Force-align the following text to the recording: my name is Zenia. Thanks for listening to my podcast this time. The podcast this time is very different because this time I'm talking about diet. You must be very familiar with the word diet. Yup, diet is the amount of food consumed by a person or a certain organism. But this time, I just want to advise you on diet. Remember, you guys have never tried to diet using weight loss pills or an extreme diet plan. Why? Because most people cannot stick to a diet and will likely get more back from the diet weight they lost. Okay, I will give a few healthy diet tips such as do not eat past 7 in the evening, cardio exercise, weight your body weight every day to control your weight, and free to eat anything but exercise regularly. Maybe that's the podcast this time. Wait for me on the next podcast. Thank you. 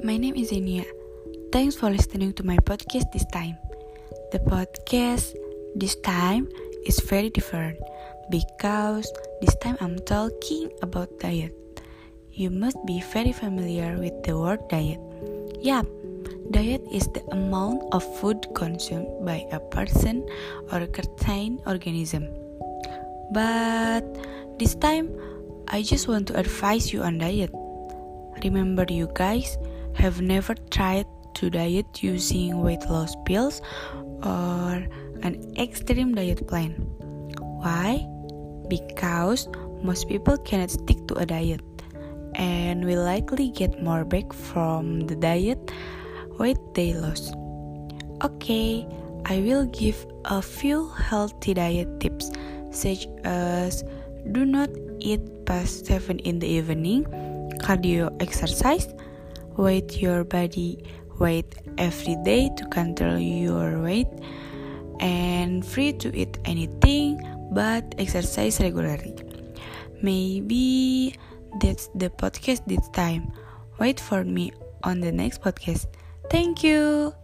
my 0.00 0.16
name 0.16 0.34
is 0.34 0.48
Zenia. 0.50 0.88
Thanks 1.52 1.76
for 1.76 1.90
listening 1.92 2.32
to 2.40 2.42
my 2.42 2.56
podcast 2.64 3.12
this 3.12 3.28
time. 3.28 3.60
The 4.32 4.40
podcast 4.40 5.36
this 5.76 5.96
time 6.00 6.48
is 6.86 7.00
very 7.04 7.28
different 7.28 7.76
because 8.30 9.04
this 9.44 9.52
time 9.60 9.76
I'm 9.80 10.00
talking 10.08 10.72
about 10.80 11.12
diet. 11.20 11.52
You 12.32 12.48
must 12.48 12.80
be 12.86 13.04
very 13.12 13.32
familiar 13.32 14.00
with 14.00 14.16
the 14.24 14.38
word 14.40 14.64
diet. 14.72 15.00
Yup, 15.60 15.84
diet 16.50 16.80
is 16.88 17.04
the 17.12 17.20
amount 17.28 17.84
of 17.92 18.00
food 18.24 18.48
consumed 18.54 19.26
by 19.26 19.44
a 19.52 19.60
person 19.60 20.24
or 20.72 20.80
a 20.80 20.88
certain 20.88 21.60
organism. 21.66 22.24
But 23.36 24.00
this 24.56 24.74
time, 24.76 25.12
I 25.68 25.82
just 25.82 26.08
want 26.08 26.28
to 26.32 26.40
advise 26.40 26.88
you 26.92 27.02
on 27.02 27.18
diet. 27.18 27.52
Remember, 28.42 28.86
you 28.88 29.08
guys 29.14 29.58
have 29.94 30.20
never 30.20 30.54
tried 30.70 31.06
to 31.34 31.50
diet 31.50 32.02
using 32.02 32.60
weight 32.62 32.84
loss 32.88 33.14
pills 33.24 33.60
or 34.22 34.86
an 35.22 35.52
extreme 35.58 36.14
diet 36.14 36.46
plan. 36.48 36.72
Why? 37.38 38.06
Because 38.68 39.48
most 39.82 40.08
people 40.08 40.38
cannot 40.38 40.70
stick 40.70 41.06
to 41.08 41.14
a 41.14 41.26
diet 41.26 41.60
and 42.34 42.84
will 42.84 43.04
likely 43.04 43.50
get 43.50 43.82
more 43.82 44.04
back 44.04 44.32
from 44.32 45.00
the 45.06 45.16
diet 45.16 45.70
weight 46.38 46.58
they 46.74 46.94
lost. 46.94 47.34
Okay, 48.24 48.86
I 49.26 49.40
will 49.40 49.66
give 49.66 50.06
a 50.24 50.40
few 50.40 50.88
healthy 50.88 51.54
diet 51.54 52.00
tips 52.00 52.30
such 52.70 53.06
as 53.24 53.84
do 54.32 54.44
not 54.44 54.70
eat 55.00 55.20
past 55.44 55.86
7 55.86 56.18
in 56.20 56.38
the 56.38 56.46
evening, 56.46 57.06
cardio 57.70 58.10
exercise, 58.20 58.88
weight 59.56 60.02
your 60.02 60.24
body 60.24 60.82
weight 61.20 61.54
every 61.78 62.16
day 62.24 62.50
to 62.56 62.66
control 62.66 63.18
your 63.18 63.80
weight, 63.80 64.08
and 64.98 65.64
free 65.64 65.92
to 65.92 66.10
eat 66.16 66.38
anything 66.44 67.22
but 67.52 67.94
exercise 67.98 68.58
regularly. 68.58 69.14
Maybe 70.02 71.14
that's 71.60 71.88
the 71.94 72.10
podcast 72.10 72.66
this 72.66 72.88
time. 72.90 73.30
Wait 73.78 74.00
for 74.00 74.24
me 74.24 74.50
on 74.82 74.98
the 75.00 75.12
next 75.12 75.40
podcast. 75.40 75.86
Thank 76.28 76.64
you. 76.64 77.19